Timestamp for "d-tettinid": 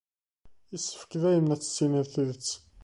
1.59-2.07